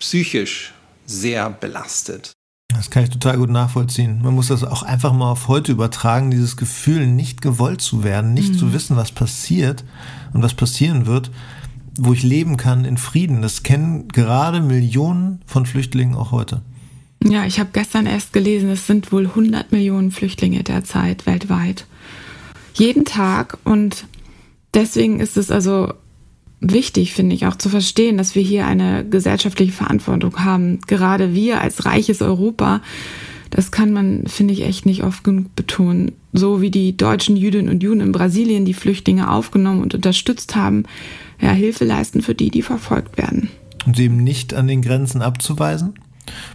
[0.00, 0.74] psychisch
[1.06, 2.32] sehr belastet.
[2.74, 4.20] Das kann ich total gut nachvollziehen.
[4.20, 8.34] Man muss das auch einfach mal auf heute übertragen, dieses Gefühl, nicht gewollt zu werden,
[8.34, 8.58] nicht mhm.
[8.58, 9.84] zu wissen, was passiert
[10.32, 11.30] und was passieren wird,
[11.96, 13.42] wo ich leben kann in Frieden.
[13.42, 16.62] Das kennen gerade Millionen von Flüchtlingen auch heute.
[17.24, 21.86] Ja, ich habe gestern erst gelesen, es sind wohl 100 Millionen Flüchtlinge derzeit weltweit.
[22.74, 24.06] Jeden Tag und
[24.72, 25.92] deswegen ist es also
[26.60, 30.80] wichtig, finde ich, auch zu verstehen, dass wir hier eine gesellschaftliche Verantwortung haben.
[30.86, 32.82] Gerade wir als reiches Europa,
[33.50, 36.12] das kann man, finde ich, echt nicht oft genug betonen.
[36.32, 40.84] So wie die deutschen Jüdinnen und Juden in Brasilien die Flüchtlinge aufgenommen und unterstützt haben,
[41.40, 43.48] ja, Hilfe leisten für die, die verfolgt werden.
[43.86, 45.94] Und sie eben nicht an den Grenzen abzuweisen?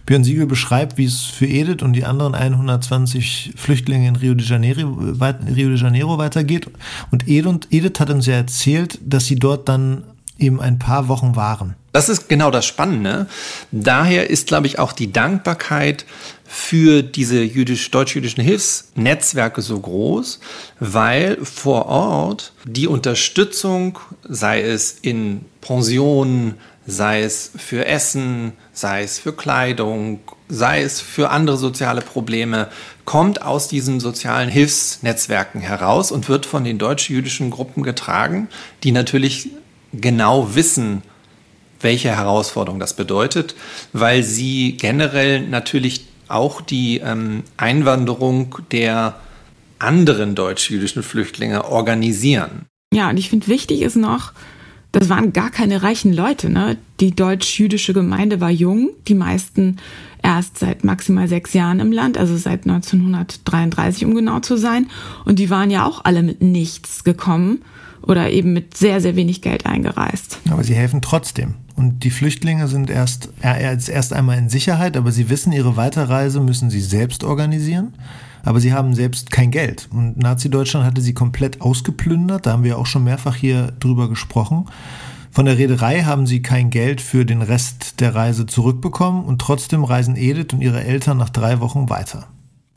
[0.06, 4.46] Björn Siegel beschreibt, wie es für Edith und die anderen 120 Flüchtlinge in Rio de
[4.46, 6.68] Janeiro, Rio de Janeiro weitergeht.
[7.10, 10.04] Und Edith hat uns ja erzählt, dass sie dort dann
[10.38, 11.76] eben ein paar Wochen waren.
[11.92, 13.28] Das ist genau das Spannende.
[13.70, 16.04] Daher ist, glaube ich, auch die Dankbarkeit
[16.44, 20.40] für diese jüdisch, deutsch-jüdischen Hilfsnetzwerke so groß,
[20.80, 26.54] weil vor Ort die Unterstützung, sei es in Pensionen,
[26.86, 32.68] sei es für Essen, sei es für Kleidung, sei es für andere soziale Probleme,
[33.04, 38.48] kommt aus diesen sozialen Hilfsnetzwerken heraus und wird von den deutsch-jüdischen Gruppen getragen,
[38.82, 39.48] die natürlich
[39.92, 41.02] genau wissen,
[41.80, 43.54] welche Herausforderung das bedeutet,
[43.92, 49.16] weil sie generell natürlich auch die ähm, Einwanderung der
[49.78, 52.66] anderen deutsch-jüdischen Flüchtlinge organisieren.
[52.92, 54.32] Ja, und ich finde wichtig ist noch,
[54.94, 56.48] das waren gar keine reichen Leute.
[56.50, 56.76] Ne?
[57.00, 59.76] Die deutsch-jüdische Gemeinde war jung, die meisten
[60.22, 64.86] erst seit maximal sechs Jahren im Land, also seit 1933, um genau zu sein.
[65.24, 67.62] Und die waren ja auch alle mit nichts gekommen
[68.02, 70.38] oder eben mit sehr, sehr wenig Geld eingereist.
[70.50, 71.54] Aber sie helfen trotzdem.
[71.74, 76.70] Und die Flüchtlinge sind erst, erst einmal in Sicherheit, aber sie wissen, ihre Weiterreise müssen
[76.70, 77.94] sie selbst organisieren
[78.44, 79.88] aber sie haben selbst kein Geld.
[79.92, 84.66] Und Nazi-Deutschland hatte sie komplett ausgeplündert, da haben wir auch schon mehrfach hier drüber gesprochen.
[85.30, 89.82] Von der Reederei haben sie kein Geld für den Rest der Reise zurückbekommen und trotzdem
[89.82, 92.28] reisen Edith und ihre Eltern nach drei Wochen weiter.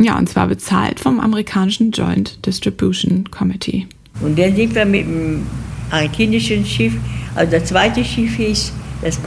[0.02, 3.88] Ja, und zwar bezahlt vom amerikanischen Joint Distribution Committee.
[4.22, 5.46] Und dann sind wir mit dem
[5.92, 6.94] argentinischen Schiff,
[7.36, 9.20] also das zweite Schiff hieß, das,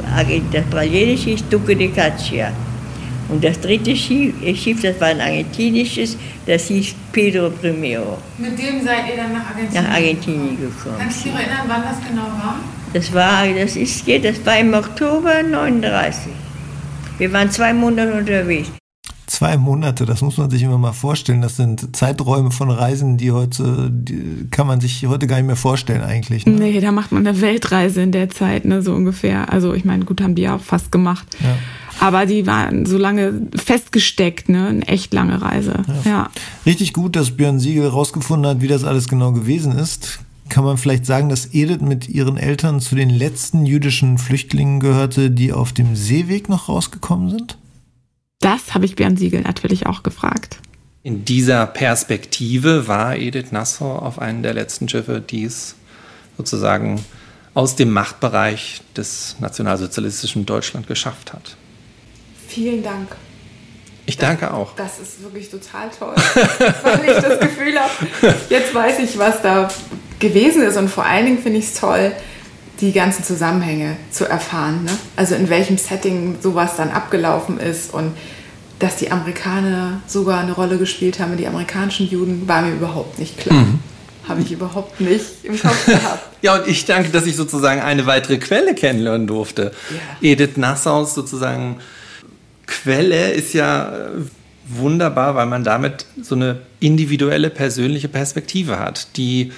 [0.52, 2.52] das brasilianische hieß Duque de Cacia.
[3.30, 6.16] Und das dritte Schiff, das war ein argentinisches,
[6.46, 8.18] das hieß Pedro Primero.
[8.38, 10.96] Mit dem seid ihr dann nach Argentinien, nach Argentinien gekommen?
[10.98, 12.56] Kannst du dich erinnern, wann das genau war?
[12.92, 16.32] Das war, das ist, das war im Oktober 39.
[17.18, 18.70] Wir waren zwei Monate unterwegs.
[19.26, 21.40] Zwei Monate, das muss man sich immer mal vorstellen.
[21.40, 25.54] Das sind Zeiträume von Reisen, die heute, die kann man sich heute gar nicht mehr
[25.54, 26.46] vorstellen eigentlich.
[26.46, 26.54] Ne?
[26.54, 29.52] Nee, da macht man eine Weltreise in der Zeit, ne, so ungefähr.
[29.52, 31.28] Also ich meine, gut, haben die auch fast gemacht.
[31.40, 31.56] Ja.
[32.00, 34.68] Aber die waren so lange festgesteckt, ne?
[34.68, 35.82] Eine echt lange Reise.
[36.04, 36.10] Ja.
[36.10, 36.30] ja.
[36.64, 40.20] Richtig gut, dass Björn Siegel rausgefunden hat, wie das alles genau gewesen ist.
[40.48, 45.30] Kann man vielleicht sagen, dass Edith mit ihren Eltern zu den letzten jüdischen Flüchtlingen gehörte,
[45.30, 47.58] die auf dem Seeweg noch rausgekommen sind?
[48.40, 50.58] Das habe ich Björn Siegel natürlich auch gefragt.
[51.02, 55.76] In dieser Perspektive war Edith Nassau auf einem der letzten Schiffe, die es
[56.36, 57.04] sozusagen
[57.52, 61.56] aus dem Machtbereich des nationalsozialistischen Deutschland geschafft hat.
[62.50, 63.08] Vielen Dank.
[64.06, 64.74] Ich danke auch.
[64.74, 66.14] Das ist wirklich total toll,
[66.82, 69.68] weil ich das Gefühl habe, jetzt weiß ich, was da
[70.18, 70.76] gewesen ist.
[70.76, 72.10] Und vor allen Dingen finde ich es toll,
[72.80, 74.82] die ganzen Zusammenhänge zu erfahren.
[74.84, 74.90] Ne?
[75.14, 78.16] Also in welchem Setting sowas dann abgelaufen ist und
[78.80, 83.38] dass die Amerikaner sogar eine Rolle gespielt haben, die amerikanischen Juden, war mir überhaupt nicht
[83.38, 83.60] klar.
[83.60, 83.78] Mhm.
[84.26, 86.28] Habe ich überhaupt nicht im Kopf gehabt.
[86.42, 89.72] ja, und ich danke, dass ich sozusagen eine weitere Quelle kennenlernen durfte.
[89.90, 90.28] Ja.
[90.28, 91.80] Edith Nassaus sozusagen
[92.70, 94.10] Quelle ist ja äh,
[94.66, 99.52] wunderbar, weil man damit so eine individuelle, persönliche Perspektive hat, die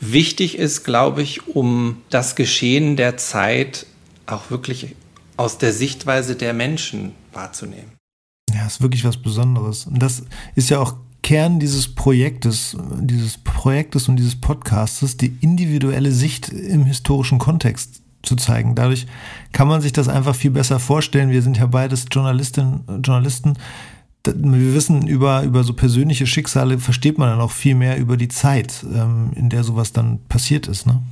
[0.00, 3.86] wichtig ist, glaube ich, um das Geschehen der Zeit
[4.26, 4.94] auch wirklich
[5.36, 7.92] aus der Sichtweise der Menschen wahrzunehmen.
[8.54, 9.86] Ja, ist wirklich was Besonderes.
[9.86, 10.22] Und das
[10.54, 16.84] ist ja auch Kern dieses Projektes, dieses Projektes und dieses Podcastes, die individuelle Sicht im
[16.84, 18.74] historischen Kontext zu zeigen.
[18.74, 19.06] Dadurch
[19.52, 21.30] kann man sich das einfach viel besser vorstellen.
[21.30, 23.54] Wir sind ja beides Journalistinnen, Journalisten.
[24.24, 28.28] Wir wissen über, über so persönliche Schicksale versteht man dann auch viel mehr über die
[28.28, 30.86] Zeit, ähm, in der sowas dann passiert ist.
[30.86, 31.02] Ne?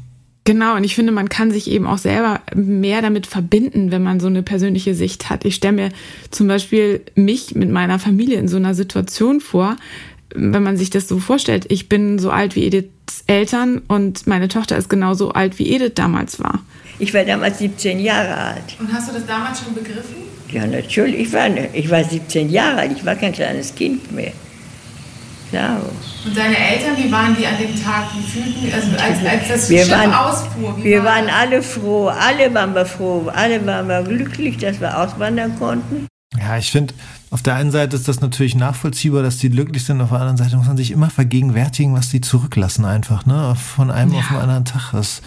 [0.44, 4.20] Genau, und ich finde, man kann sich eben auch selber mehr damit verbinden, wenn man
[4.20, 5.44] so eine persönliche Sicht hat.
[5.44, 5.88] Ich stelle mir
[6.30, 9.76] zum Beispiel mich mit meiner Familie in so einer Situation vor,
[10.34, 11.66] wenn man sich das so vorstellt.
[11.68, 12.90] Ich bin so alt wie Ediths
[13.26, 16.60] Eltern und meine Tochter ist genauso alt wie Edith damals war.
[16.98, 18.76] Ich war damals 17 Jahre alt.
[18.78, 20.16] Und hast du das damals schon begriffen?
[20.52, 21.20] Ja, natürlich.
[21.28, 22.92] Ich war, ich war 17 Jahre alt.
[22.96, 24.32] Ich war kein kleines Kind mehr.
[25.50, 25.80] Klar.
[26.24, 28.04] Und deine Eltern, wie waren die an dem Tag?
[28.16, 30.76] Wie fühlten also als, als das Wir Schiff waren- ausfuhr?
[30.78, 31.34] Wie Wir war waren das?
[31.36, 36.06] alle froh, alle waren wir froh, alle waren wir glücklich, dass wir auswandern konnten.
[36.38, 36.94] Ja, ich finde,
[37.30, 40.00] auf der einen Seite ist das natürlich nachvollziehbar, dass die glücklich sind.
[40.00, 43.56] Auf der anderen Seite muss man sich immer vergegenwärtigen, was die zurücklassen einfach, ne?
[43.56, 44.92] Von einem auf den anderen Tag.
[44.92, 45.22] Das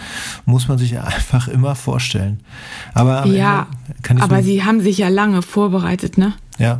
[0.45, 2.39] muss man sich einfach immer vorstellen.
[2.93, 6.33] Aber Ja, Ende kann ich aber sie haben sich ja lange vorbereitet, ne?
[6.57, 6.79] ja,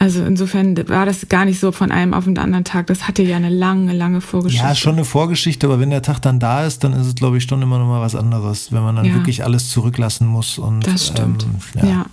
[0.00, 2.88] Also insofern war das gar nicht so von einem auf den anderen Tag.
[2.88, 4.66] Das hatte ja eine lange, lange Vorgeschichte.
[4.66, 7.36] Ja, schon eine Vorgeschichte, aber wenn der Tag dann da ist, dann ist es, glaube
[7.38, 9.14] ich, schon immer noch mal was anderes, wenn man dann Ja.
[9.14, 10.58] wirklich alles zurücklassen muss.
[10.58, 11.44] Und, Das stimmt.
[11.44, 11.90] Ähm, ja, ja.
[11.98, 12.06] ja.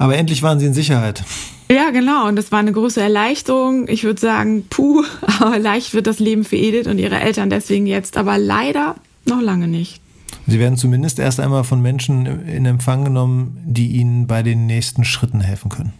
[0.00, 1.22] Aber endlich waren sie in Sicherheit.
[1.70, 2.26] Ja, genau.
[2.26, 3.86] Und das war eine große Erleichterung.
[3.86, 5.04] Ich würde sagen, puh,
[5.40, 9.42] aber leicht wird das Leben für Edith und ihre Eltern deswegen jetzt, aber leider noch
[9.42, 10.00] lange nicht.
[10.46, 15.04] Sie werden zumindest erst einmal von Menschen in Empfang genommen, die ihnen bei den nächsten
[15.04, 15.92] Schritten helfen können.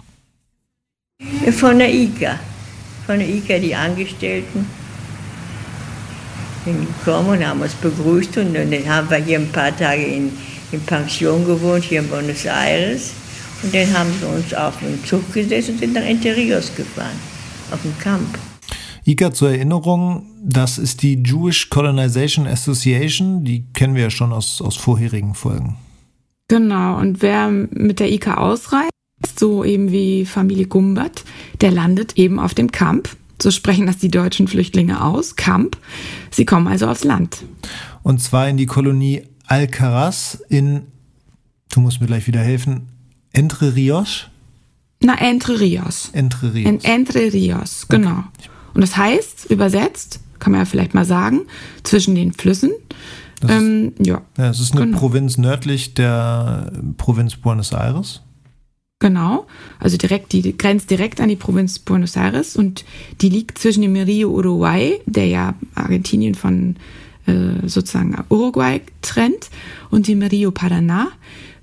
[1.53, 2.41] Von der ICA.
[3.05, 4.65] Von der ICA, die Angestellten.
[6.65, 10.33] Sind gekommen und haben uns begrüßt und dann haben wir hier ein paar Tage in,
[10.73, 13.13] in Pension gewohnt, hier in Buenos Aires.
[13.62, 17.18] Und dann haben sie uns auf den Zug gesetzt und sind nach Entre Rios gefahren,
[17.70, 18.38] auf dem Camp.
[19.05, 24.61] ICA zur Erinnerung, das ist die Jewish Colonization Association, die kennen wir ja schon aus,
[24.62, 25.77] aus vorherigen Folgen.
[26.49, 26.99] Genau.
[26.99, 28.90] Und wer mit der IK ausreist,
[29.38, 31.25] so eben wie Familie Gumbert,
[31.61, 33.09] der landet eben auf dem Camp.
[33.40, 35.37] So sprechen das die deutschen Flüchtlinge aus.
[35.37, 35.79] Camp.
[36.31, 37.44] Sie kommen also aufs Land.
[38.03, 40.83] Und zwar in die Kolonie Alcaraz in,
[41.73, 42.88] du musst mir gleich wieder helfen,
[43.33, 44.27] Entre Rios?
[45.03, 46.11] Na, Entre Rios.
[46.12, 46.69] Entre Rios.
[46.69, 48.25] In Entre Rios, genau.
[48.75, 51.43] Und das heißt, übersetzt, kann man ja vielleicht mal sagen,
[51.83, 52.71] zwischen den Flüssen.
[53.49, 54.99] Ähm, ja, ja, es ist eine Genau.
[54.99, 58.21] Provinz nördlich der Provinz Buenos Aires.
[58.99, 59.47] genau.
[59.79, 62.85] Also direkt, die grenzt direkt an die Provinz Buenos Aires und
[63.23, 66.77] die liegt zwischen dem Rio Uruguay, der ja Argentinien von
[67.27, 69.49] äh, sozusagen Uruguay trennt,
[69.90, 71.07] und dem Rio Paraná.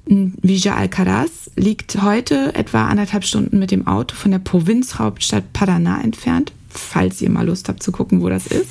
[0.07, 6.53] Villa Alcaraz liegt heute etwa anderthalb Stunden mit dem Auto von der Provinzhauptstadt Paraná entfernt,
[6.69, 8.69] falls ihr mal Lust habt zu gucken, wo das ist.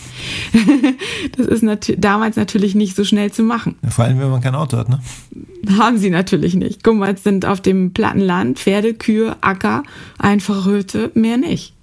[1.37, 3.77] das ist nat damals natürlich nicht so schnell zu machen.
[3.83, 5.01] Ja, vor allem, wenn man kein Auto hat, ne?
[5.79, 6.85] Haben sie natürlich nicht.
[6.85, 9.83] Guck mal, es sind auf dem platten Land Pferde, Kühe, Acker,
[10.19, 11.76] einfache Hütte, mehr nicht.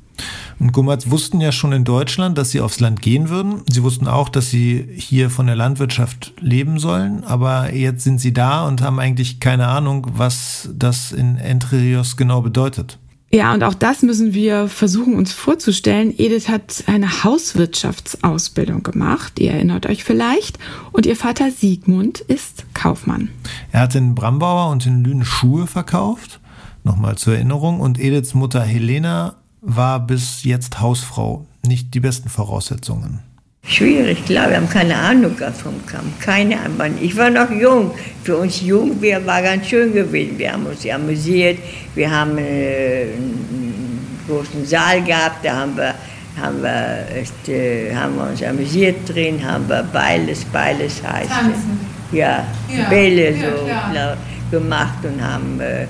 [0.60, 3.62] Und Gummerz wussten ja schon in Deutschland, dass sie aufs Land gehen würden.
[3.70, 7.24] Sie wussten auch, dass sie hier von der Landwirtschaft leben sollen.
[7.24, 12.18] Aber jetzt sind sie da und haben eigentlich keine Ahnung, was das in Entre Rios
[12.18, 13.00] genau bedeutet.
[13.34, 16.14] Ja, und auch das müssen wir versuchen uns vorzustellen.
[16.16, 20.60] Edith hat eine Hauswirtschaftsausbildung gemacht, ihr erinnert euch vielleicht.
[20.92, 23.30] Und ihr Vater Siegmund ist Kaufmann.
[23.72, 26.42] Er hat in Brambauer und in Lünen Schuhe verkauft.
[26.84, 27.80] Nochmal zur Erinnerung.
[27.80, 31.46] Und Ediths Mutter Helena war bis jetzt Hausfrau.
[31.66, 33.20] Nicht die besten Voraussetzungen.
[33.66, 36.98] Schwierig, klar, wir haben keine Ahnung vom Kampf, keine Ahnung.
[37.00, 40.38] Ich war noch jung, für uns jung wir war ganz schön gewesen.
[40.38, 41.60] Wir haben uns amüsiert,
[41.96, 45.96] wir haben äh, einen großen Saal gehabt, da haben wir,
[46.36, 51.30] haben wir, äh, haben wir uns amüsiert drin, haben wir Beiles, Beiles heißt.
[51.30, 51.80] Tanzen.
[52.12, 53.92] Ja, Ja, Bälle ja, so klar.
[53.92, 54.18] klar,
[54.52, 55.88] gemacht und haben äh,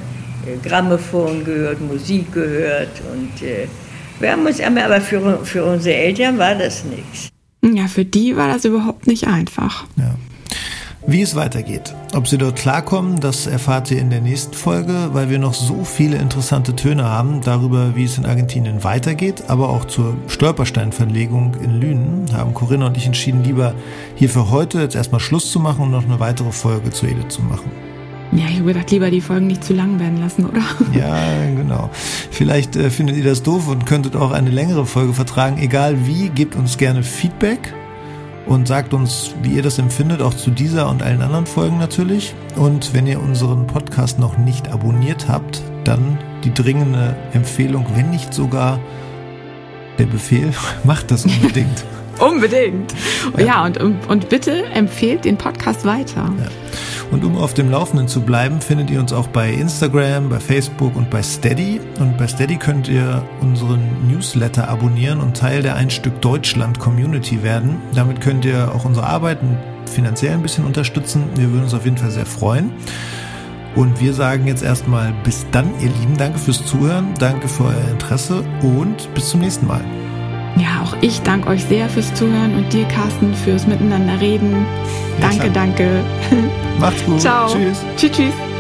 [0.64, 3.68] Grammophon gehört, Musik gehört und äh,
[4.20, 7.30] wir haben uns aber für, für unsere Eltern war das nichts.
[7.62, 9.86] Ja, für die war das überhaupt nicht einfach.
[9.98, 10.16] Ja.
[11.06, 15.30] Wie es weitergeht, ob sie dort klarkommen, das erfahrt ihr in der nächsten Folge, weil
[15.30, 19.84] wir noch so viele interessante Töne haben darüber, wie es in Argentinien weitergeht, aber auch
[19.84, 23.74] zur Stolpersteinverlegung in Lünen haben Corinna und ich entschieden, lieber
[24.16, 27.28] hier für heute jetzt erstmal Schluss zu machen und noch eine weitere Folge zu Edith
[27.28, 27.93] zu machen.
[28.36, 30.62] Ja, ich habe gedacht, lieber die Folgen nicht zu lang werden lassen, oder?
[30.93, 31.15] Ja,
[31.56, 31.89] genau.
[32.32, 35.58] Vielleicht äh, findet ihr das doof und könntet auch eine längere Folge vertragen.
[35.60, 37.74] Egal wie, gebt uns gerne Feedback
[38.46, 42.34] und sagt uns, wie ihr das empfindet, auch zu dieser und allen anderen Folgen natürlich.
[42.56, 48.34] Und wenn ihr unseren Podcast noch nicht abonniert habt, dann die dringende Empfehlung, wenn nicht
[48.34, 48.80] sogar
[50.00, 50.52] der Befehl,
[50.84, 51.86] macht das unbedingt.
[52.19, 52.93] Unbedingt.
[53.38, 56.32] Ja, und, und, und bitte empfehlt den Podcast weiter.
[57.13, 60.95] Und um auf dem Laufenden zu bleiben, findet ihr uns auch bei Instagram, bei Facebook
[60.95, 61.80] und bei Steady.
[61.99, 67.43] Und bei Steady könnt ihr unseren Newsletter abonnieren und Teil der Ein Stück Deutschland Community
[67.43, 67.78] werden.
[67.93, 71.26] Damit könnt ihr auch unsere Arbeiten finanziell ein bisschen unterstützen.
[71.36, 72.71] Wir würden uns auf jeden Fall sehr freuen.
[73.76, 76.18] Und wir sagen jetzt erstmal bis dann, ihr Lieben.
[76.18, 80.03] Danke fürs Zuhören, danke für euer Interesse und bis zum nächsten Mal.
[80.58, 84.66] Ja, auch ich danke euch sehr fürs Zuhören und dir, Carsten, fürs Miteinander reden.
[85.20, 85.49] Ja, danke, klar.
[85.54, 86.04] danke.
[86.80, 87.22] Macht's gut.
[87.22, 87.47] Ciao.
[87.47, 87.78] Tschüss.
[87.97, 88.53] Tschüss, tschüss.